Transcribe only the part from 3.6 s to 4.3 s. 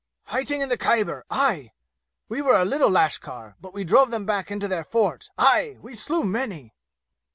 but we drove them